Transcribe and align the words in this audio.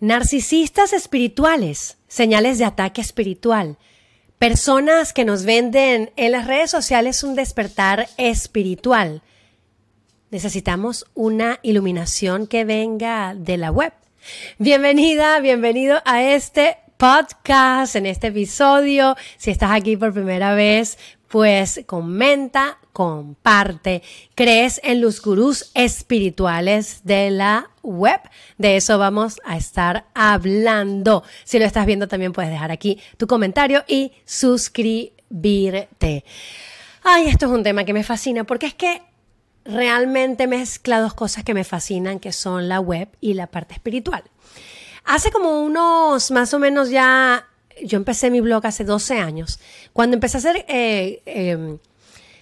Narcisistas 0.00 0.94
espirituales, 0.94 1.98
señales 2.08 2.56
de 2.56 2.64
ataque 2.64 3.02
espiritual. 3.02 3.76
Personas 4.38 5.12
que 5.12 5.26
nos 5.26 5.44
venden 5.44 6.10
en 6.16 6.32
las 6.32 6.46
redes 6.46 6.70
sociales 6.70 7.22
un 7.22 7.34
despertar 7.34 8.08
espiritual. 8.16 9.22
Necesitamos 10.30 11.04
una 11.12 11.58
iluminación 11.62 12.46
que 12.46 12.64
venga 12.64 13.34
de 13.34 13.58
la 13.58 13.70
web. 13.70 13.92
Bienvenida, 14.58 15.38
bienvenido 15.40 16.00
a 16.06 16.22
este 16.22 16.78
podcast, 17.00 17.96
en 17.96 18.04
este 18.04 18.26
episodio. 18.26 19.16
Si 19.38 19.50
estás 19.50 19.70
aquí 19.70 19.96
por 19.96 20.12
primera 20.12 20.52
vez, 20.52 20.98
pues 21.28 21.80
comenta, 21.86 22.76
comparte. 22.92 24.02
¿Crees 24.34 24.82
en 24.84 25.00
los 25.00 25.22
gurús 25.22 25.70
espirituales 25.72 27.00
de 27.04 27.30
la 27.30 27.70
web? 27.82 28.20
De 28.58 28.76
eso 28.76 28.98
vamos 28.98 29.40
a 29.46 29.56
estar 29.56 30.08
hablando. 30.12 31.24
Si 31.44 31.58
lo 31.58 31.64
estás 31.64 31.86
viendo, 31.86 32.06
también 32.06 32.34
puedes 32.34 32.50
dejar 32.50 32.70
aquí 32.70 33.00
tu 33.16 33.26
comentario 33.26 33.82
y 33.88 34.12
suscribirte. 34.26 36.24
Ay, 37.02 37.28
esto 37.28 37.46
es 37.46 37.52
un 37.52 37.62
tema 37.62 37.84
que 37.84 37.94
me 37.94 38.04
fascina 38.04 38.44
porque 38.44 38.66
es 38.66 38.74
que 38.74 39.00
realmente 39.64 40.46
mezcla 40.46 41.00
dos 41.00 41.14
cosas 41.14 41.44
que 41.44 41.54
me 41.54 41.64
fascinan, 41.64 42.20
que 42.20 42.32
son 42.32 42.68
la 42.68 42.78
web 42.78 43.08
y 43.22 43.32
la 43.32 43.46
parte 43.46 43.72
espiritual. 43.72 44.22
Hace 45.04 45.30
como 45.30 45.62
unos, 45.62 46.30
más 46.30 46.54
o 46.54 46.58
menos 46.58 46.90
ya, 46.90 47.46
yo 47.82 47.96
empecé 47.96 48.30
mi 48.30 48.40
blog 48.40 48.66
hace 48.66 48.84
12 48.84 49.18
años, 49.18 49.58
cuando 49.92 50.14
empecé 50.14 50.36
a 50.36 50.40
hacer 50.40 50.64
eh, 50.68 51.22
em, 51.26 51.78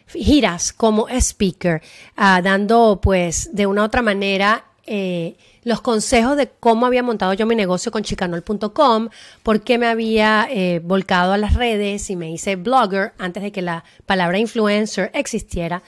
giras 0.08 0.72
como 0.72 1.08
speaker, 1.08 1.82
ah, 2.16 2.40
dando 2.42 3.00
pues 3.02 3.50
de 3.54 3.66
una 3.66 3.82
u 3.82 3.84
otra 3.84 4.02
manera 4.02 4.64
eh, 4.86 5.36
los 5.64 5.82
consejos 5.82 6.36
de 6.36 6.48
cómo 6.48 6.86
había 6.86 7.02
montado 7.02 7.34
yo 7.34 7.44
mi 7.44 7.54
negocio 7.54 7.92
con 7.92 8.02
chicanol.com, 8.02 9.10
por 9.42 9.60
qué 9.60 9.76
me 9.76 9.86
había 9.86 10.48
eh, 10.50 10.80
volcado 10.82 11.34
a 11.34 11.38
las 11.38 11.54
redes 11.54 12.08
y 12.08 12.16
me 12.16 12.30
hice 12.30 12.56
blogger 12.56 13.12
antes 13.18 13.42
de 13.42 13.52
que 13.52 13.60
la 13.60 13.84
palabra 14.06 14.38
influencer 14.38 15.10
existiera. 15.12 15.82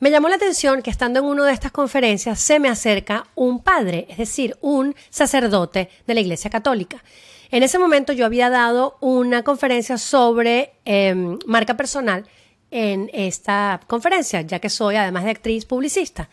Me 0.00 0.10
llamó 0.10 0.28
la 0.28 0.36
atención 0.36 0.82
que 0.82 0.90
estando 0.90 1.20
en 1.20 1.26
una 1.26 1.44
de 1.46 1.52
estas 1.52 1.72
conferencias 1.72 2.40
se 2.40 2.58
me 2.58 2.68
acerca 2.68 3.26
un 3.34 3.62
padre, 3.62 4.06
es 4.08 4.18
decir, 4.18 4.56
un 4.60 4.94
sacerdote 5.10 5.88
de 6.06 6.14
la 6.14 6.20
Iglesia 6.20 6.50
Católica. 6.50 7.02
En 7.50 7.62
ese 7.62 7.78
momento 7.78 8.12
yo 8.12 8.26
había 8.26 8.50
dado 8.50 8.96
una 9.00 9.44
conferencia 9.44 9.98
sobre 9.98 10.72
em, 10.84 11.38
marca 11.46 11.76
personal 11.76 12.24
en 12.70 13.10
esta 13.12 13.80
conferencia, 13.86 14.40
ya 14.40 14.58
que 14.58 14.68
soy 14.68 14.96
además 14.96 15.24
de 15.24 15.30
actriz 15.30 15.64
publicista. 15.64 16.28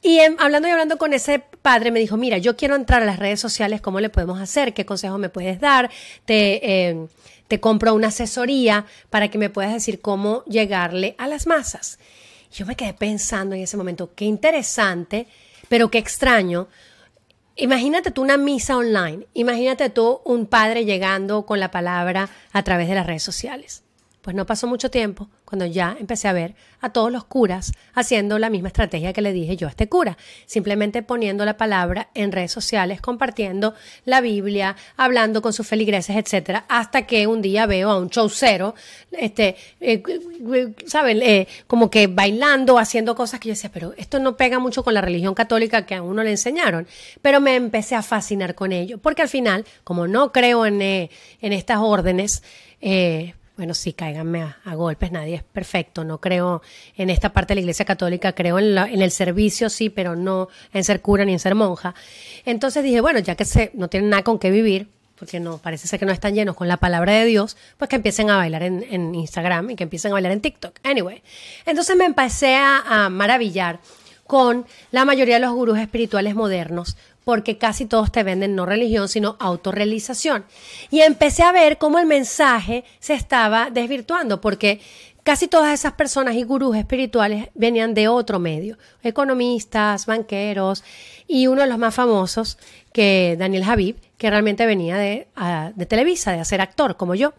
Y 0.00 0.18
em, 0.20 0.36
hablando 0.38 0.68
y 0.68 0.70
hablando 0.70 0.98
con 0.98 1.12
ese 1.12 1.40
padre, 1.40 1.90
me 1.90 2.00
dijo, 2.00 2.16
mira, 2.16 2.38
yo 2.38 2.56
quiero 2.56 2.76
entrar 2.76 3.02
a 3.02 3.06
las 3.06 3.18
redes 3.18 3.40
sociales, 3.40 3.80
¿cómo 3.80 3.98
le 3.98 4.08
podemos 4.08 4.40
hacer? 4.40 4.74
¿Qué 4.74 4.86
consejos 4.86 5.18
me 5.18 5.28
puedes 5.28 5.60
dar? 5.60 5.90
Te, 6.24 6.88
em, 6.88 7.08
te 7.48 7.60
compro 7.60 7.94
una 7.94 8.08
asesoría 8.08 8.86
para 9.10 9.28
que 9.28 9.38
me 9.38 9.50
puedas 9.50 9.72
decir 9.72 10.00
cómo 10.00 10.44
llegarle 10.44 11.14
a 11.18 11.26
las 11.26 11.46
masas. 11.46 11.98
Yo 12.52 12.66
me 12.66 12.76
quedé 12.76 12.92
pensando 12.92 13.54
en 13.54 13.62
ese 13.62 13.76
momento, 13.76 14.14
qué 14.14 14.26
interesante, 14.26 15.26
pero 15.68 15.90
qué 15.90 15.98
extraño. 15.98 16.68
Imagínate 17.56 18.10
tú 18.10 18.22
una 18.22 18.36
misa 18.36 18.76
online, 18.76 19.26
imagínate 19.34 19.90
tú 19.90 20.20
un 20.24 20.46
padre 20.46 20.84
llegando 20.84 21.46
con 21.46 21.60
la 21.60 21.70
palabra 21.70 22.28
a 22.52 22.62
través 22.62 22.88
de 22.88 22.94
las 22.94 23.06
redes 23.06 23.22
sociales. 23.22 23.84
Pues 24.20 24.36
no 24.36 24.46
pasó 24.46 24.66
mucho 24.66 24.90
tiempo 24.90 25.28
cuando 25.52 25.66
ya 25.66 25.98
empecé 26.00 26.28
a 26.28 26.32
ver 26.32 26.54
a 26.80 26.94
todos 26.94 27.12
los 27.12 27.24
curas 27.24 27.72
haciendo 27.92 28.38
la 28.38 28.48
misma 28.48 28.68
estrategia 28.68 29.12
que 29.12 29.20
le 29.20 29.34
dije 29.34 29.54
yo 29.54 29.66
a 29.66 29.70
este 29.70 29.86
cura, 29.86 30.16
simplemente 30.46 31.02
poniendo 31.02 31.44
la 31.44 31.58
palabra 31.58 32.08
en 32.14 32.32
redes 32.32 32.50
sociales, 32.50 33.02
compartiendo 33.02 33.74
la 34.06 34.22
Biblia, 34.22 34.76
hablando 34.96 35.42
con 35.42 35.52
sus 35.52 35.66
feligreses, 35.66 36.16
etcétera, 36.16 36.64
hasta 36.70 37.02
que 37.02 37.26
un 37.26 37.42
día 37.42 37.66
veo 37.66 37.90
a 37.90 37.98
un 37.98 38.08
chaucero, 38.08 38.74
este, 39.10 39.56
eh, 39.78 40.02
saben, 40.86 41.20
eh, 41.20 41.46
como 41.66 41.90
que 41.90 42.06
bailando, 42.06 42.78
haciendo 42.78 43.14
cosas 43.14 43.38
que 43.38 43.48
yo 43.48 43.52
decía, 43.52 43.70
pero 43.70 43.92
esto 43.98 44.20
no 44.20 44.38
pega 44.38 44.58
mucho 44.58 44.82
con 44.82 44.94
la 44.94 45.02
religión 45.02 45.34
católica 45.34 45.84
que 45.84 45.96
a 45.96 46.02
uno 46.02 46.22
le 46.22 46.30
enseñaron, 46.30 46.86
pero 47.20 47.42
me 47.42 47.56
empecé 47.56 47.94
a 47.94 48.02
fascinar 48.02 48.54
con 48.54 48.72
ello, 48.72 48.96
porque 48.96 49.20
al 49.20 49.28
final, 49.28 49.66
como 49.84 50.08
no 50.08 50.32
creo 50.32 50.64
en, 50.64 50.80
eh, 50.80 51.10
en 51.42 51.52
estas 51.52 51.76
órdenes, 51.78 52.42
eh, 52.80 53.34
bueno, 53.56 53.74
sí, 53.74 53.92
cáiganme 53.92 54.42
a, 54.42 54.74
golpes, 54.74 55.12
nadie 55.12 55.36
es 55.36 55.42
perfecto. 55.42 56.04
No 56.04 56.18
creo 56.18 56.62
en 56.96 57.10
esta 57.10 57.32
parte 57.32 57.50
de 57.50 57.56
la 57.56 57.60
Iglesia 57.60 57.84
Católica, 57.84 58.32
creo 58.32 58.58
en, 58.58 58.78
en, 58.78 59.02
el 59.02 59.10
servicio, 59.10 59.68
sí, 59.68 59.90
pero 59.90 60.16
no 60.16 60.48
en 60.72 60.84
ser 60.84 61.02
cura 61.02 61.24
ni 61.24 61.32
en 61.32 61.38
ser 61.38 61.54
monja. 61.54 61.94
Entonces 62.44 62.82
dije, 62.82 63.00
bueno, 63.00 63.18
ya 63.18 63.34
que 63.34 63.44
se, 63.44 63.70
no 63.74 63.88
tienen 63.88 64.10
nada 64.10 64.22
con 64.22 64.38
qué 64.38 64.50
vivir, 64.50 64.88
porque 65.18 65.38
no, 65.38 65.58
parece 65.58 65.86
ser 65.86 66.00
que 66.00 66.06
no 66.06 66.12
están 66.12 66.34
llenos 66.34 66.56
con 66.56 66.66
la 66.66 66.78
palabra 66.78 67.12
de 67.12 67.26
Dios, 67.26 67.56
pues 67.76 67.88
que 67.88 67.96
empiecen 67.96 68.30
a 68.30 68.36
bailar 68.36 68.62
en, 68.62 68.84
en 68.90 69.14
Instagram 69.14 69.70
y 69.70 69.76
que 69.76 69.84
empiecen 69.84 70.10
a 70.10 70.14
bailar 70.14 70.32
en 70.32 70.40
TikTok. 70.40 70.80
Anyway, 70.82 71.22
entonces 71.66 71.94
me 71.96 72.06
empecé 72.06 72.56
a, 72.56 73.04
a 73.04 73.08
maravillar 73.10 73.78
con 74.26 74.66
la 74.90 75.04
mayoría 75.04 75.34
de 75.34 75.40
los 75.40 75.52
gurús 75.52 75.78
espirituales 75.78 76.34
modernos, 76.34 76.96
porque 77.24 77.58
casi 77.58 77.86
todos 77.86 78.10
te 78.10 78.22
venden 78.22 78.54
no 78.54 78.66
religión, 78.66 79.08
sino 79.08 79.36
autorrealización. 79.38 80.44
Y 80.90 81.00
empecé 81.00 81.42
a 81.42 81.52
ver 81.52 81.78
cómo 81.78 81.98
el 81.98 82.06
mensaje 82.06 82.84
se 82.98 83.14
estaba 83.14 83.70
desvirtuando, 83.70 84.40
porque 84.40 84.80
casi 85.22 85.48
todas 85.48 85.72
esas 85.72 85.92
personas 85.92 86.34
y 86.34 86.42
gurús 86.42 86.76
espirituales 86.76 87.48
venían 87.54 87.94
de 87.94 88.08
otro 88.08 88.38
medio, 88.38 88.76
economistas, 89.02 90.06
banqueros, 90.06 90.82
y 91.28 91.46
uno 91.46 91.62
de 91.62 91.68
los 91.68 91.78
más 91.78 91.94
famosos, 91.94 92.58
que 92.92 93.36
Daniel 93.38 93.64
Javib, 93.64 93.96
que 94.18 94.30
realmente 94.30 94.66
venía 94.66 94.96
de, 94.96 95.28
de 95.74 95.86
Televisa, 95.86 96.32
de 96.32 96.44
ser 96.44 96.60
actor, 96.60 96.96
como 96.96 97.14
yo. 97.14 97.32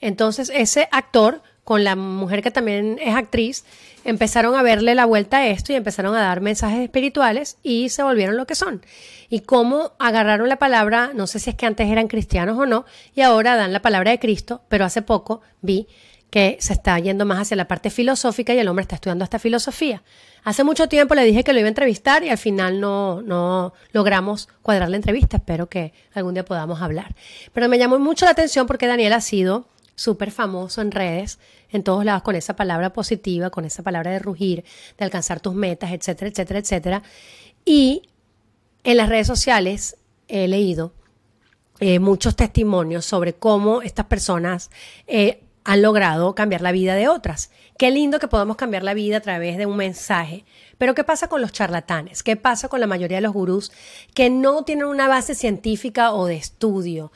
Entonces, 0.00 0.50
ese 0.54 0.88
actor 0.92 1.42
con 1.64 1.82
la 1.82 1.96
mujer 1.96 2.42
que 2.42 2.50
también 2.50 2.98
es 3.00 3.14
actriz, 3.14 3.64
empezaron 4.04 4.54
a 4.54 4.62
verle 4.62 4.94
la 4.94 5.06
vuelta 5.06 5.38
a 5.38 5.46
esto 5.46 5.72
y 5.72 5.76
empezaron 5.76 6.14
a 6.14 6.20
dar 6.20 6.40
mensajes 6.42 6.80
espirituales 6.80 7.56
y 7.62 7.88
se 7.88 8.02
volvieron 8.02 8.36
lo 8.36 8.46
que 8.46 8.54
son. 8.54 8.82
Y 9.30 9.40
cómo 9.40 9.92
agarraron 9.98 10.48
la 10.48 10.58
palabra, 10.58 11.10
no 11.14 11.26
sé 11.26 11.38
si 11.38 11.50
es 11.50 11.56
que 11.56 11.66
antes 11.66 11.90
eran 11.90 12.06
cristianos 12.06 12.58
o 12.58 12.66
no, 12.66 12.84
y 13.14 13.22
ahora 13.22 13.56
dan 13.56 13.72
la 13.72 13.82
palabra 13.82 14.10
de 14.10 14.18
Cristo, 14.18 14.62
pero 14.68 14.84
hace 14.84 15.02
poco 15.02 15.40
vi 15.62 15.88
que 16.30 16.56
se 16.60 16.72
está 16.72 16.98
yendo 16.98 17.24
más 17.24 17.38
hacia 17.38 17.56
la 17.56 17.68
parte 17.68 17.90
filosófica 17.90 18.52
y 18.52 18.58
el 18.58 18.68
hombre 18.68 18.82
está 18.82 18.96
estudiando 18.96 19.24
esta 19.24 19.38
filosofía. 19.38 20.02
Hace 20.42 20.64
mucho 20.64 20.88
tiempo 20.88 21.14
le 21.14 21.24
dije 21.24 21.44
que 21.44 21.52
lo 21.52 21.60
iba 21.60 21.68
a 21.68 21.70
entrevistar 21.70 22.24
y 22.24 22.28
al 22.28 22.38
final 22.38 22.80
no, 22.80 23.22
no 23.22 23.72
logramos 23.92 24.48
cuadrar 24.60 24.90
la 24.90 24.96
entrevista. 24.96 25.36
Espero 25.36 25.68
que 25.68 25.94
algún 26.12 26.34
día 26.34 26.44
podamos 26.44 26.82
hablar. 26.82 27.14
Pero 27.52 27.68
me 27.68 27.78
llamó 27.78 28.00
mucho 28.00 28.24
la 28.24 28.32
atención 28.32 28.66
porque 28.66 28.88
Daniel 28.88 29.12
ha 29.12 29.20
sido 29.20 29.68
súper 29.94 30.30
famoso 30.30 30.80
en 30.80 30.90
redes, 30.90 31.38
en 31.70 31.82
todos 31.82 32.04
lados, 32.04 32.22
con 32.22 32.36
esa 32.36 32.56
palabra 32.56 32.92
positiva, 32.92 33.50
con 33.50 33.64
esa 33.64 33.82
palabra 33.82 34.10
de 34.10 34.18
rugir, 34.18 34.64
de 34.98 35.04
alcanzar 35.04 35.40
tus 35.40 35.54
metas, 35.54 35.92
etcétera, 35.92 36.30
etcétera, 36.30 36.58
etcétera. 36.60 37.02
Y 37.64 38.02
en 38.84 38.96
las 38.96 39.08
redes 39.08 39.26
sociales 39.26 39.96
he 40.28 40.48
leído 40.48 40.92
eh, 41.80 41.98
muchos 41.98 42.36
testimonios 42.36 43.04
sobre 43.04 43.34
cómo 43.34 43.82
estas 43.82 44.06
personas 44.06 44.70
eh, 45.06 45.42
han 45.64 45.82
logrado 45.82 46.34
cambiar 46.34 46.60
la 46.60 46.72
vida 46.72 46.94
de 46.94 47.08
otras. 47.08 47.50
Qué 47.78 47.90
lindo 47.90 48.18
que 48.18 48.28
podamos 48.28 48.56
cambiar 48.56 48.84
la 48.84 48.94
vida 48.94 49.16
a 49.16 49.20
través 49.20 49.56
de 49.56 49.66
un 49.66 49.76
mensaje. 49.76 50.44
Pero 50.78 50.94
¿qué 50.94 51.02
pasa 51.02 51.28
con 51.28 51.40
los 51.40 51.52
charlatanes? 51.52 52.22
¿Qué 52.22 52.36
pasa 52.36 52.68
con 52.68 52.80
la 52.80 52.86
mayoría 52.86 53.16
de 53.16 53.22
los 53.22 53.32
gurús 53.32 53.72
que 54.14 54.30
no 54.30 54.64
tienen 54.64 54.84
una 54.84 55.08
base 55.08 55.34
científica 55.34 56.12
o 56.12 56.26
de 56.26 56.36
estudio? 56.36 57.10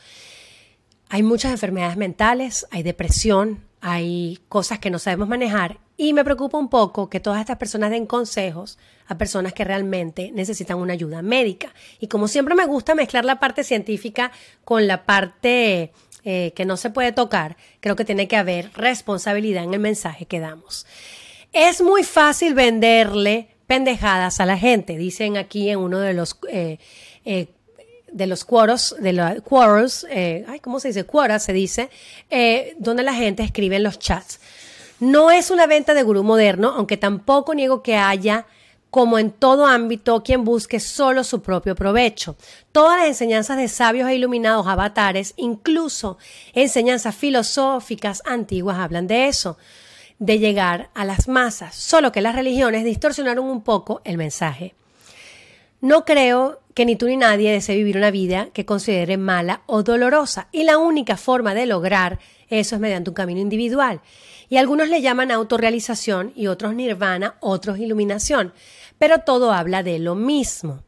Hay 1.08 1.22
muchas 1.22 1.52
enfermedades 1.52 1.96
mentales, 1.96 2.66
hay 2.70 2.82
depresión, 2.82 3.64
hay 3.80 4.40
cosas 4.48 4.78
que 4.78 4.90
no 4.90 4.98
sabemos 4.98 5.28
manejar 5.28 5.78
y 5.96 6.12
me 6.12 6.24
preocupa 6.24 6.58
un 6.58 6.68
poco 6.68 7.08
que 7.08 7.20
todas 7.20 7.40
estas 7.40 7.56
personas 7.56 7.90
den 7.90 8.06
consejos 8.06 8.78
a 9.06 9.16
personas 9.16 9.52
que 9.52 9.64
realmente 9.64 10.30
necesitan 10.32 10.78
una 10.78 10.92
ayuda 10.92 11.22
médica. 11.22 11.72
Y 11.98 12.08
como 12.08 12.28
siempre 12.28 12.54
me 12.54 12.66
gusta 12.66 12.94
mezclar 12.94 13.24
la 13.24 13.40
parte 13.40 13.64
científica 13.64 14.30
con 14.64 14.86
la 14.86 15.04
parte 15.06 15.92
eh, 16.24 16.52
que 16.54 16.64
no 16.64 16.76
se 16.76 16.90
puede 16.90 17.12
tocar, 17.12 17.56
creo 17.80 17.96
que 17.96 18.04
tiene 18.04 18.28
que 18.28 18.36
haber 18.36 18.70
responsabilidad 18.74 19.64
en 19.64 19.74
el 19.74 19.80
mensaje 19.80 20.26
que 20.26 20.40
damos. 20.40 20.86
Es 21.52 21.80
muy 21.80 22.04
fácil 22.04 22.54
venderle 22.54 23.48
pendejadas 23.66 24.40
a 24.40 24.46
la 24.46 24.58
gente, 24.58 24.96
dicen 24.96 25.36
aquí 25.36 25.70
en 25.70 25.78
uno 25.78 25.98
de 25.98 26.14
los 26.14 26.38
eh, 26.50 26.78
eh, 27.24 27.48
de 28.12 28.26
los 28.26 28.44
cuoros, 28.44 28.96
de 28.98 29.12
los 29.12 29.42
quoros, 29.42 30.06
eh, 30.10 30.44
ay, 30.48 30.60
¿cómo 30.60 30.80
se 30.80 30.88
dice? 30.88 31.04
Quoras 31.04 31.44
se 31.44 31.52
dice, 31.52 31.90
eh, 32.30 32.74
donde 32.78 33.02
la 33.02 33.14
gente 33.14 33.42
escribe 33.42 33.76
en 33.76 33.82
los 33.82 33.98
chats. 33.98 34.40
No 35.00 35.30
es 35.30 35.50
una 35.50 35.66
venta 35.66 35.94
de 35.94 36.02
gurú 36.02 36.24
moderno, 36.24 36.72
aunque 36.76 36.96
tampoco 36.96 37.54
niego 37.54 37.82
que 37.82 37.96
haya, 37.96 38.46
como 38.90 39.18
en 39.18 39.30
todo 39.30 39.66
ámbito, 39.66 40.22
quien 40.22 40.44
busque 40.44 40.80
solo 40.80 41.22
su 41.22 41.42
propio 41.42 41.74
provecho. 41.74 42.36
Todas 42.72 42.98
las 42.98 43.08
enseñanzas 43.08 43.58
de 43.58 43.68
sabios 43.68 44.08
e 44.08 44.14
iluminados 44.14 44.66
avatares, 44.66 45.34
incluso 45.36 46.18
enseñanzas 46.52 47.14
filosóficas 47.14 48.22
antiguas, 48.24 48.78
hablan 48.78 49.06
de 49.06 49.28
eso, 49.28 49.58
de 50.18 50.38
llegar 50.38 50.90
a 50.94 51.04
las 51.04 51.28
masas, 51.28 51.76
solo 51.76 52.10
que 52.10 52.20
las 52.20 52.34
religiones 52.34 52.84
distorsionaron 52.84 53.44
un 53.44 53.62
poco 53.62 54.00
el 54.04 54.16
mensaje. 54.16 54.74
No 55.80 56.04
creo 56.04 56.60
que 56.74 56.84
ni 56.84 56.96
tú 56.96 57.06
ni 57.06 57.16
nadie 57.16 57.52
desee 57.52 57.76
vivir 57.76 57.96
una 57.96 58.10
vida 58.10 58.50
que 58.52 58.64
considere 58.64 59.16
mala 59.16 59.62
o 59.66 59.82
dolorosa. 59.82 60.48
Y 60.52 60.64
la 60.64 60.78
única 60.78 61.16
forma 61.16 61.54
de 61.54 61.66
lograr 61.66 62.18
eso 62.48 62.74
es 62.74 62.80
mediante 62.80 63.10
un 63.10 63.14
camino 63.14 63.40
individual. 63.40 64.00
Y 64.48 64.56
algunos 64.56 64.88
le 64.88 65.02
llaman 65.02 65.30
autorrealización 65.30 66.32
y 66.34 66.46
otros 66.46 66.74
nirvana, 66.74 67.36
otros 67.40 67.78
iluminación. 67.78 68.52
Pero 68.98 69.18
todo 69.20 69.52
habla 69.52 69.82
de 69.82 69.98
lo 69.98 70.14
mismo. 70.14 70.82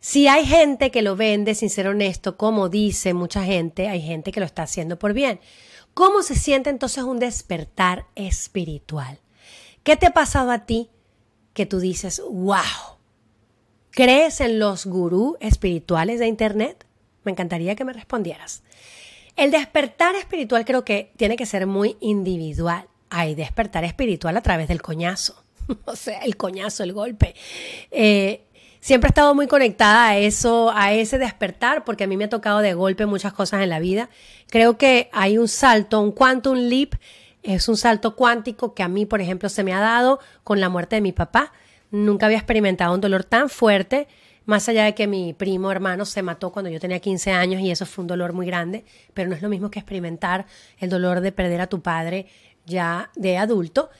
Si 0.00 0.28
hay 0.28 0.46
gente 0.46 0.90
que 0.90 1.02
lo 1.02 1.16
vende 1.16 1.54
sin 1.54 1.70
ser 1.70 1.88
honesto, 1.88 2.36
como 2.36 2.68
dice 2.68 3.14
mucha 3.14 3.42
gente, 3.42 3.88
hay 3.88 4.00
gente 4.00 4.30
que 4.30 4.40
lo 4.40 4.46
está 4.46 4.62
haciendo 4.62 4.98
por 4.98 5.12
bien. 5.12 5.40
¿Cómo 5.92 6.22
se 6.22 6.36
siente 6.36 6.70
entonces 6.70 7.02
un 7.02 7.18
despertar 7.18 8.06
espiritual? 8.14 9.18
¿Qué 9.82 9.96
te 9.96 10.06
ha 10.06 10.12
pasado 10.12 10.52
a 10.52 10.66
ti 10.66 10.90
que 11.52 11.66
tú 11.66 11.80
dices, 11.80 12.22
wow? 12.30 12.97
¿Crees 13.90 14.40
en 14.40 14.58
los 14.58 14.86
gurús 14.86 15.36
espirituales 15.40 16.18
de 16.18 16.26
Internet? 16.26 16.86
Me 17.24 17.32
encantaría 17.32 17.74
que 17.74 17.84
me 17.84 17.92
respondieras. 17.92 18.62
El 19.36 19.50
despertar 19.50 20.14
espiritual 20.16 20.64
creo 20.64 20.84
que 20.84 21.12
tiene 21.16 21.36
que 21.36 21.46
ser 21.46 21.66
muy 21.66 21.96
individual. 22.00 22.88
Hay 23.10 23.34
despertar 23.34 23.84
espiritual 23.84 24.36
a 24.36 24.42
través 24.42 24.68
del 24.68 24.82
coñazo. 24.82 25.42
o 25.84 25.96
sea, 25.96 26.18
el 26.20 26.36
coñazo, 26.36 26.82
el 26.82 26.92
golpe. 26.92 27.34
Eh, 27.90 28.42
siempre 28.80 29.08
he 29.08 29.10
estado 29.10 29.34
muy 29.34 29.46
conectada 29.46 30.08
a 30.08 30.18
eso, 30.18 30.72
a 30.74 30.92
ese 30.92 31.18
despertar, 31.18 31.84
porque 31.84 32.04
a 32.04 32.06
mí 32.06 32.16
me 32.16 32.24
ha 32.24 32.28
tocado 32.28 32.60
de 32.60 32.74
golpe 32.74 33.06
muchas 33.06 33.32
cosas 33.32 33.62
en 33.62 33.68
la 33.68 33.78
vida. 33.78 34.10
Creo 34.48 34.78
que 34.78 35.08
hay 35.12 35.38
un 35.38 35.48
salto, 35.48 36.00
un 36.00 36.12
quantum 36.12 36.56
leap, 36.56 36.94
es 37.42 37.68
un 37.68 37.76
salto 37.76 38.16
cuántico 38.16 38.74
que 38.74 38.82
a 38.82 38.88
mí, 38.88 39.06
por 39.06 39.20
ejemplo, 39.20 39.48
se 39.48 39.62
me 39.62 39.72
ha 39.72 39.80
dado 39.80 40.18
con 40.44 40.60
la 40.60 40.68
muerte 40.68 40.96
de 40.96 41.02
mi 41.02 41.12
papá. 41.12 41.52
Nunca 41.90 42.26
había 42.26 42.38
experimentado 42.38 42.94
un 42.94 43.00
dolor 43.00 43.24
tan 43.24 43.48
fuerte, 43.48 44.08
más 44.44 44.68
allá 44.68 44.84
de 44.84 44.94
que 44.94 45.06
mi 45.06 45.34
primo 45.34 45.70
hermano 45.70 46.04
se 46.04 46.22
mató 46.22 46.52
cuando 46.52 46.70
yo 46.70 46.80
tenía 46.80 47.00
15 47.00 47.32
años 47.32 47.60
y 47.60 47.70
eso 47.70 47.84
fue 47.84 48.02
un 48.02 48.08
dolor 48.08 48.32
muy 48.32 48.46
grande, 48.46 48.84
pero 49.12 49.28
no 49.28 49.34
es 49.34 49.42
lo 49.42 49.48
mismo 49.48 49.70
que 49.70 49.78
experimentar 49.78 50.46
el 50.78 50.88
dolor 50.88 51.20
de 51.20 51.32
perder 51.32 51.60
a 51.60 51.66
tu 51.66 51.82
padre 51.82 52.26
ya 52.64 53.10
de 53.14 53.36
adulto. 53.36 53.90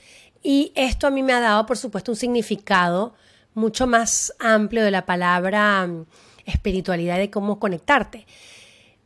Y 0.41 0.71
esto 0.75 1.07
a 1.07 1.11
mí 1.11 1.21
me 1.21 1.33
ha 1.33 1.39
dado, 1.39 1.65
por 1.65 1.77
supuesto, 1.77 2.11
un 2.11 2.15
significado 2.15 3.13
mucho 3.53 3.87
más 3.87 4.33
amplio 4.39 4.83
de 4.83 4.91
la 4.91 5.05
palabra 5.05 5.85
mm, 5.85 6.05
espiritualidad 6.45 7.17
y 7.17 7.21
de 7.21 7.29
cómo 7.29 7.59
conectarte. 7.59 8.25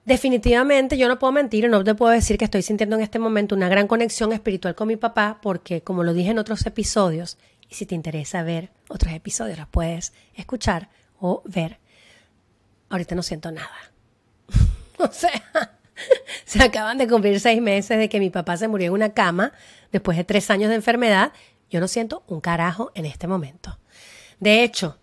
Definitivamente 0.05 0.97
yo 0.97 1.07
no 1.07 1.17
puedo 1.17 1.31
mentir, 1.31 1.69
no 1.69 1.83
te 1.83 1.95
puedo 1.95 2.11
decir 2.11 2.37
que 2.37 2.45
estoy 2.45 2.61
sintiendo 2.61 2.97
en 2.97 3.01
este 3.01 3.19
momento 3.19 3.55
una 3.55 3.69
gran 3.69 3.87
conexión 3.87 4.33
espiritual 4.33 4.75
con 4.75 4.89
mi 4.89 4.97
papá, 4.97 5.39
porque 5.41 5.81
como 5.81 6.03
lo 6.03 6.13
dije 6.13 6.31
en 6.31 6.39
otros 6.39 6.65
episodios, 6.65 7.37
y 7.69 7.75
si 7.75 7.85
te 7.85 7.95
interesa 7.95 8.43
ver 8.43 8.71
otros 8.89 9.13
episodios, 9.13 9.57
los 9.57 9.67
puedes 9.67 10.13
escuchar 10.35 10.89
o 11.19 11.41
ver. 11.45 11.79
Ahorita 12.89 13.15
no 13.15 13.23
siento 13.23 13.51
nada. 13.51 13.91
o 14.97 15.11
sea, 15.11 15.41
se 16.45 16.61
acaban 16.61 16.97
de 16.97 17.07
cumplir 17.07 17.39
seis 17.39 17.61
meses 17.61 17.97
de 17.97 18.09
que 18.09 18.19
mi 18.19 18.29
papá 18.29 18.57
se 18.57 18.67
murió 18.67 18.87
en 18.87 18.93
una 18.93 19.13
cama 19.13 19.53
después 19.91 20.17
de 20.17 20.23
tres 20.23 20.49
años 20.49 20.69
de 20.69 20.75
enfermedad. 20.75 21.31
Yo 21.69 21.79
no 21.79 21.87
siento 21.87 22.23
un 22.27 22.41
carajo 22.41 22.91
en 22.93 23.05
este 23.05 23.27
momento. 23.27 23.79
De 24.39 24.63
hecho, 24.63 24.99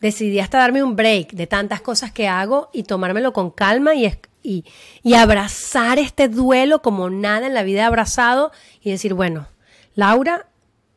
decidí 0.00 0.40
hasta 0.40 0.58
darme 0.58 0.82
un 0.82 0.96
break 0.96 1.32
de 1.32 1.46
tantas 1.46 1.80
cosas 1.80 2.12
que 2.12 2.28
hago 2.28 2.70
y 2.72 2.84
tomármelo 2.84 3.32
con 3.32 3.50
calma 3.50 3.94
y, 3.94 4.06
y, 4.42 4.64
y 5.02 5.14
abrazar 5.14 5.98
este 5.98 6.28
duelo 6.28 6.82
como 6.82 7.10
nada 7.10 7.46
en 7.46 7.54
la 7.54 7.62
vida 7.62 7.80
he 7.80 7.84
abrazado 7.84 8.52
y 8.80 8.90
decir, 8.90 9.14
bueno, 9.14 9.48
Laura, 9.94 10.49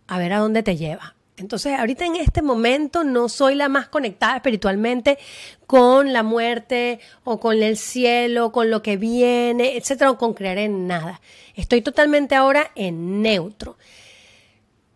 a 0.07 0.17
ver 0.17 0.33
a 0.33 0.39
dónde 0.39 0.63
te 0.63 0.77
lleva. 0.77 1.15
Entonces, 1.35 1.77
ahorita 1.77 2.05
en 2.05 2.15
este 2.15 2.43
momento 2.43 3.03
no 3.03 3.27
soy 3.27 3.55
la 3.55 3.67
más 3.67 3.87
conectada 3.87 4.35
espiritualmente 4.35 5.17
con 5.65 6.13
la 6.13 6.21
muerte 6.21 6.99
o 7.23 7.39
con 7.39 7.61
el 7.61 7.77
cielo, 7.77 8.51
con 8.51 8.69
lo 8.69 8.83
que 8.83 8.97
viene, 8.97 9.75
etcétera, 9.75 10.11
o 10.11 10.17
con 10.17 10.35
creer 10.35 10.59
en 10.59 10.85
nada. 10.85 11.21
Estoy 11.55 11.81
totalmente 11.81 12.35
ahora 12.35 12.71
en 12.75 13.23
neutro. 13.23 13.77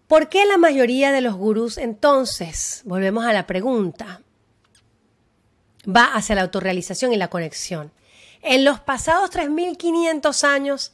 ¿Por 0.08 0.30
qué 0.30 0.46
la 0.46 0.58
mayoría 0.58 1.12
de 1.12 1.22
los 1.22 1.36
gurús 1.36 1.78
entonces, 1.78 2.82
volvemos 2.86 3.26
a 3.26 3.34
la 3.34 3.48
pregunta, 3.48 4.22
va 5.86 6.14
hacia 6.14 6.36
la 6.36 6.44
autorrealización 6.44 7.14
y 7.14 7.18
la 7.18 7.30
conexión? 7.30 7.92
En 8.44 8.64
los 8.64 8.80
pasados 8.80 9.32
3.500 9.32 10.44
años 10.44 10.94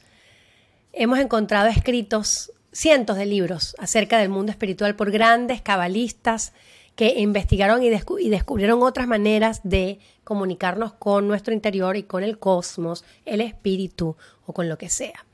hemos 0.92 1.18
encontrado 1.18 1.68
escritos 1.68 2.50
cientos 2.74 3.16
de 3.16 3.24
libros 3.24 3.74
acerca 3.78 4.18
del 4.18 4.28
mundo 4.28 4.50
espiritual 4.50 4.96
por 4.96 5.10
grandes 5.10 5.62
cabalistas 5.62 6.52
que 6.96 7.20
investigaron 7.20 7.82
y, 7.82 7.88
descubrieron 7.88 8.82
otras 8.82 9.06
maneras 9.06 9.60
de 9.64 9.98
comunicarnos 10.22 10.92
con 10.92 11.26
nuestro 11.26 11.54
interior 11.54 11.96
y 11.96 12.02
con 12.02 12.22
el 12.22 12.38
cosmos, 12.38 13.04
el 13.24 13.40
espíritu 13.40 14.16
o 14.46 14.52
con 14.52 14.68
lo 14.68 14.76
que 14.76 14.88
sea. 14.88 15.24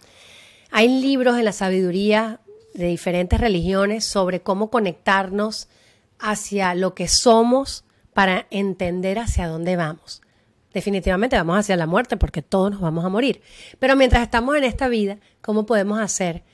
Hay 0.71 0.89
libros 1.01 1.39
en 1.39 1.45
la 1.45 1.53
sabiduría 1.53 2.41
de 2.75 2.87
diferentes 2.87 3.41
religiones 3.41 4.05
sobre 4.05 4.41
cómo 4.41 4.71
conectarnos 4.71 5.69
hacia 6.19 6.75
lo 6.75 6.95
que 6.95 7.09
somos 7.09 7.85
para 8.15 8.47
entender 8.51 9.19
hacia 9.19 9.49
dónde 9.49 9.77
vamos. 9.77 10.23
Definitivamente 10.73 11.37
vamos 11.37 11.59
hacia 11.59 11.77
la 11.77 11.87
muerte 11.87 12.17
porque 12.17 12.43
todos 12.43 12.71
nos 12.71 12.81
vamos 12.81 13.05
a 13.05 13.09
morir. 13.09 13.43
Pero 13.79 13.97
mientras 13.97 14.23
estamos 14.23 14.57
en 14.57 14.65
esta 14.65 14.89
vida, 14.89 15.19
¿cómo 15.41 15.67
podemos 15.67 15.99
hacer 15.99 16.45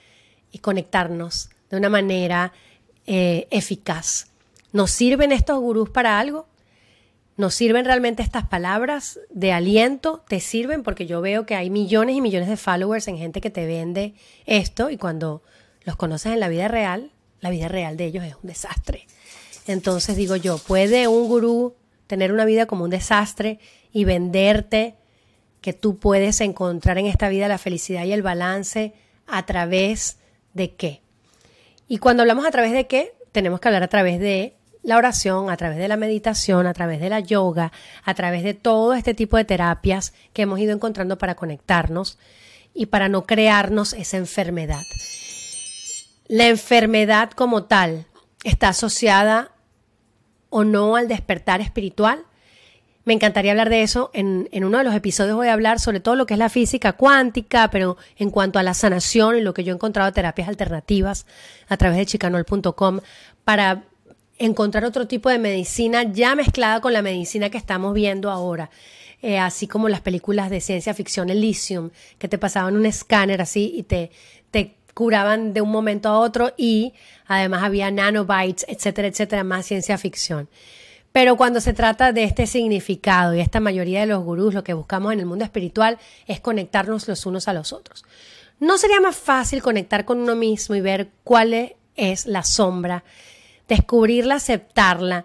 y 0.52 0.58
conectarnos 0.58 1.50
de 1.70 1.76
una 1.76 1.88
manera 1.88 2.52
eh, 3.06 3.46
eficaz. 3.50 4.28
¿Nos 4.72 4.90
sirven 4.90 5.32
estos 5.32 5.60
gurús 5.60 5.90
para 5.90 6.18
algo? 6.18 6.46
¿Nos 7.36 7.54
sirven 7.54 7.84
realmente 7.84 8.22
estas 8.22 8.46
palabras 8.46 9.20
de 9.30 9.52
aliento? 9.52 10.24
¿Te 10.26 10.40
sirven? 10.40 10.82
Porque 10.82 11.06
yo 11.06 11.20
veo 11.20 11.44
que 11.44 11.54
hay 11.54 11.70
millones 11.70 12.16
y 12.16 12.20
millones 12.20 12.48
de 12.48 12.56
followers 12.56 13.08
en 13.08 13.18
gente 13.18 13.40
que 13.40 13.50
te 13.50 13.66
vende 13.66 14.14
esto 14.46 14.90
y 14.90 14.96
cuando 14.96 15.42
los 15.84 15.96
conoces 15.96 16.32
en 16.32 16.40
la 16.40 16.48
vida 16.48 16.68
real, 16.68 17.12
la 17.40 17.50
vida 17.50 17.68
real 17.68 17.96
de 17.96 18.06
ellos 18.06 18.24
es 18.24 18.34
un 18.34 18.48
desastre. 18.48 19.06
Entonces 19.66 20.16
digo 20.16 20.36
yo, 20.36 20.58
¿puede 20.58 21.08
un 21.08 21.28
gurú 21.28 21.74
tener 22.06 22.32
una 22.32 22.44
vida 22.44 22.66
como 22.66 22.84
un 22.84 22.90
desastre 22.90 23.58
y 23.92 24.04
venderte 24.04 24.94
que 25.60 25.72
tú 25.72 25.98
puedes 25.98 26.40
encontrar 26.40 26.98
en 26.98 27.06
esta 27.06 27.28
vida 27.28 27.48
la 27.48 27.58
felicidad 27.58 28.04
y 28.04 28.12
el 28.12 28.22
balance 28.22 28.94
a 29.26 29.44
través 29.46 30.18
de 30.56 30.74
qué. 30.74 31.02
Y 31.86 31.98
cuando 31.98 32.22
hablamos 32.22 32.46
a 32.46 32.50
través 32.50 32.72
de 32.72 32.86
qué, 32.86 33.14
tenemos 33.32 33.60
que 33.60 33.68
hablar 33.68 33.82
a 33.82 33.88
través 33.88 34.18
de 34.18 34.56
la 34.82 34.96
oración, 34.96 35.50
a 35.50 35.56
través 35.56 35.78
de 35.78 35.88
la 35.88 35.96
meditación, 35.96 36.66
a 36.66 36.74
través 36.74 37.00
de 37.00 37.10
la 37.10 37.20
yoga, 37.20 37.72
a 38.04 38.14
través 38.14 38.42
de 38.42 38.54
todo 38.54 38.94
este 38.94 39.14
tipo 39.14 39.36
de 39.36 39.44
terapias 39.44 40.14
que 40.32 40.42
hemos 40.42 40.58
ido 40.58 40.72
encontrando 40.72 41.18
para 41.18 41.34
conectarnos 41.34 42.18
y 42.72 42.86
para 42.86 43.08
no 43.08 43.26
crearnos 43.26 43.92
esa 43.92 44.16
enfermedad. 44.16 44.82
La 46.28 46.48
enfermedad 46.48 47.30
como 47.30 47.64
tal 47.64 48.06
está 48.44 48.68
asociada 48.68 49.52
o 50.50 50.64
no 50.64 50.96
al 50.96 51.08
despertar 51.08 51.60
espiritual, 51.60 52.25
me 53.06 53.14
encantaría 53.14 53.52
hablar 53.52 53.70
de 53.70 53.82
eso. 53.82 54.10
En, 54.12 54.48
uno 54.52 54.78
de 54.78 54.84
los 54.84 54.94
episodios 54.94 55.36
voy 55.36 55.46
a 55.46 55.52
hablar 55.52 55.78
sobre 55.78 56.00
todo 56.00 56.16
lo 56.16 56.26
que 56.26 56.34
es 56.34 56.38
la 56.38 56.48
física 56.48 56.94
cuántica, 56.94 57.70
pero 57.70 57.96
en 58.16 58.30
cuanto 58.30 58.58
a 58.58 58.64
la 58.64 58.74
sanación 58.74 59.36
y 59.36 59.40
lo 59.40 59.54
que 59.54 59.62
yo 59.62 59.72
he 59.72 59.76
encontrado 59.76 60.12
terapias 60.12 60.48
alternativas 60.48 61.24
a 61.68 61.76
través 61.76 61.98
de 61.98 62.06
chicanol.com 62.06 62.98
para 63.44 63.84
encontrar 64.38 64.84
otro 64.84 65.06
tipo 65.06 65.30
de 65.30 65.38
medicina 65.38 66.02
ya 66.02 66.34
mezclada 66.34 66.80
con 66.80 66.92
la 66.92 67.00
medicina 67.00 67.48
que 67.48 67.58
estamos 67.58 67.94
viendo 67.94 68.28
ahora. 68.28 68.70
Eh, 69.22 69.38
así 69.38 69.68
como 69.68 69.88
las 69.88 70.00
películas 70.00 70.50
de 70.50 70.60
ciencia 70.60 70.92
ficción 70.92 71.30
Elysium, 71.30 71.90
que 72.18 72.26
te 72.26 72.38
pasaban 72.38 72.74
un 72.74 72.86
escáner 72.86 73.40
así 73.40 73.72
y 73.76 73.84
te, 73.84 74.10
te 74.50 74.74
curaban 74.94 75.52
de 75.52 75.60
un 75.60 75.70
momento 75.70 76.08
a 76.08 76.18
otro 76.18 76.52
y 76.56 76.92
además 77.28 77.62
había 77.62 77.88
nanobytes, 77.92 78.66
etcétera, 78.68 79.06
etcétera, 79.06 79.44
más 79.44 79.64
ciencia 79.64 79.96
ficción. 79.96 80.48
Pero 81.16 81.38
cuando 81.38 81.62
se 81.62 81.72
trata 81.72 82.12
de 82.12 82.24
este 82.24 82.46
significado 82.46 83.34
y 83.34 83.40
esta 83.40 83.58
mayoría 83.58 84.00
de 84.00 84.06
los 84.06 84.22
gurús, 84.22 84.52
lo 84.52 84.62
que 84.62 84.74
buscamos 84.74 85.14
en 85.14 85.20
el 85.20 85.24
mundo 85.24 85.46
espiritual 85.46 85.98
es 86.26 86.40
conectarnos 86.40 87.08
los 87.08 87.24
unos 87.24 87.48
a 87.48 87.54
los 87.54 87.72
otros. 87.72 88.04
¿No 88.60 88.76
sería 88.76 89.00
más 89.00 89.16
fácil 89.16 89.62
conectar 89.62 90.04
con 90.04 90.20
uno 90.20 90.36
mismo 90.36 90.74
y 90.74 90.82
ver 90.82 91.08
cuál 91.24 91.74
es 91.94 92.26
la 92.26 92.42
sombra, 92.42 93.02
descubrirla, 93.66 94.34
aceptarla, 94.34 95.24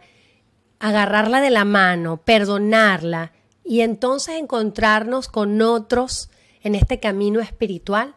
agarrarla 0.79 1.41
de 1.41 1.49
la 1.49 1.65
mano, 1.65 2.21
perdonarla 2.23 3.33
y 3.65 3.81
entonces 3.81 4.35
encontrarnos 4.39 5.27
con 5.27 5.61
otros 5.61 6.29
en 6.63 6.75
este 6.75 7.01
camino 7.01 7.41
espiritual? 7.41 8.15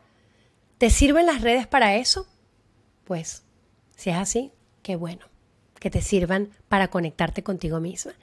¿Te 0.79 0.91
sirven 0.91 1.27
las 1.27 1.41
redes 1.41 1.67
para 1.67 1.97
eso? 1.97 2.29
Pues, 3.03 3.43
si 3.97 4.11
es 4.11 4.17
así, 4.17 4.53
qué 4.85 4.95
bueno 4.95 5.34
que 5.85 5.91
te 5.91 6.01
sirvan 6.01 6.49
para 6.71 6.89
conectarte 6.89 7.43
contigo 7.43 7.79
misma. 7.79 8.15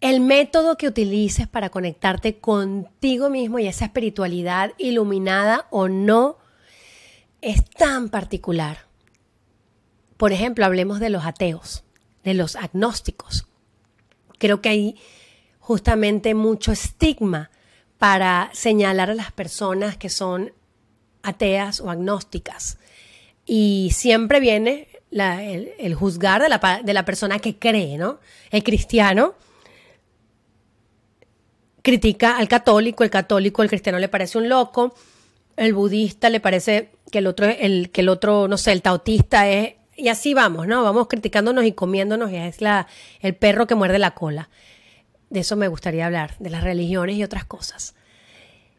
El 0.00 0.18
método 0.18 0.76
que 0.76 0.88
utilices 0.88 1.46
para 1.46 1.70
conectarte 1.70 2.40
contigo 2.40 3.30
mismo 3.30 3.60
y 3.60 3.68
esa 3.68 3.84
espiritualidad 3.84 4.72
iluminada 4.76 5.68
o 5.70 5.86
no 5.86 6.38
es 7.40 7.64
tan 7.64 8.08
particular. 8.08 8.78
Por 10.16 10.32
ejemplo, 10.32 10.64
hablemos 10.64 10.98
de 10.98 11.10
los 11.10 11.24
ateos, 11.24 11.84
de 12.24 12.34
los 12.34 12.56
agnósticos. 12.56 13.46
creo 14.38 14.60
que 14.60 14.70
hay 14.70 14.96
justamente 15.60 16.34
mucho 16.34 16.72
estigma 16.72 17.52
para 17.96 18.50
señalar 18.54 19.10
a 19.10 19.14
las 19.14 19.30
personas 19.30 19.96
que 19.96 20.08
son 20.08 20.52
ateas 21.22 21.78
o 21.78 21.90
agnósticas. 21.90 22.78
Y 23.46 23.90
siempre 23.94 24.40
viene 24.40 24.88
el, 25.10 25.94
juzgar 25.94 26.42
de 26.42 26.48
la, 26.48 26.80
de 26.82 26.92
la 26.94 27.04
persona 27.04 27.38
que 27.38 27.58
cree, 27.58 27.98
¿no? 27.98 28.20
El 28.50 28.62
cristiano 28.62 29.34
critica 31.82 32.36
al 32.36 32.48
católico, 32.48 33.04
el 33.04 33.10
católico, 33.10 33.62
el 33.62 33.68
cristiano 33.68 33.98
le 33.98 34.08
parece 34.08 34.38
un 34.38 34.48
loco, 34.48 34.94
el 35.56 35.72
budista 35.74 36.30
le 36.30 36.40
parece 36.40 36.90
que 37.10 37.18
el 37.18 37.26
otro, 37.26 37.46
el, 37.46 37.90
que 37.90 38.02
el 38.02 38.08
otro, 38.08 38.48
no 38.48 38.56
sé, 38.56 38.72
el 38.72 38.82
tautista 38.82 39.48
es, 39.48 39.74
y 39.96 40.08
así 40.08 40.34
vamos, 40.34 40.66
¿no? 40.66 40.82
Vamos 40.82 41.08
criticándonos 41.08 41.64
y 41.64 41.72
comiéndonos 41.72 42.30
y 42.30 42.36
es 42.36 42.60
la, 42.60 42.86
el 43.20 43.34
perro 43.34 43.66
que 43.66 43.74
muerde 43.74 43.98
la 43.98 44.12
cola. 44.12 44.48
De 45.28 45.40
eso 45.40 45.56
me 45.56 45.68
gustaría 45.68 46.06
hablar, 46.06 46.36
de 46.38 46.50
las 46.50 46.64
religiones 46.64 47.16
y 47.16 47.24
otras 47.24 47.44
cosas. 47.44 47.94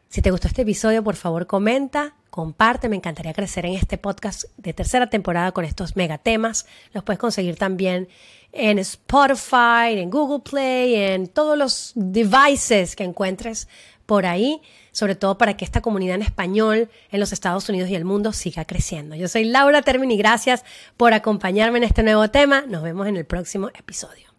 Si 0.08 0.20
te 0.20 0.30
gustó 0.30 0.48
este 0.48 0.62
episodio, 0.62 1.02
por 1.02 1.16
favor 1.16 1.46
comenta, 1.46 2.14
comparte. 2.32 2.88
Me 2.88 2.96
encantaría 2.96 3.34
crecer 3.34 3.66
en 3.66 3.74
este 3.74 3.98
podcast 3.98 4.44
de 4.56 4.72
tercera 4.72 5.08
temporada 5.10 5.52
con 5.52 5.66
estos 5.66 5.96
megatemas. 5.96 6.66
Los 6.94 7.04
puedes 7.04 7.20
conseguir 7.20 7.56
también 7.56 8.08
en 8.52 8.78
Spotify, 8.78 9.98
en 9.98 10.10
Google 10.10 10.40
Play, 10.40 10.94
en 10.94 11.28
todos 11.28 11.58
los 11.58 11.92
devices 11.94 12.96
que 12.96 13.04
encuentres 13.04 13.68
por 14.06 14.24
ahí, 14.24 14.62
sobre 14.92 15.14
todo 15.14 15.36
para 15.36 15.58
que 15.58 15.66
esta 15.66 15.82
comunidad 15.82 16.16
en 16.16 16.22
español 16.22 16.90
en 17.10 17.20
los 17.20 17.32
Estados 17.32 17.68
Unidos 17.68 17.90
y 17.90 17.96
el 17.96 18.06
mundo 18.06 18.32
siga 18.32 18.64
creciendo. 18.64 19.14
Yo 19.14 19.28
soy 19.28 19.44
Laura 19.44 19.82
Termini, 19.82 20.16
gracias 20.16 20.64
por 20.96 21.12
acompañarme 21.12 21.78
en 21.78 21.84
este 21.84 22.02
nuevo 22.02 22.30
tema. 22.30 22.64
Nos 22.66 22.82
vemos 22.82 23.06
en 23.08 23.18
el 23.18 23.26
próximo 23.26 23.68
episodio. 23.78 24.31